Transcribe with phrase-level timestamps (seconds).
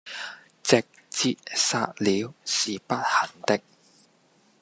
[0.63, 3.61] 直捷殺了，是不肯的，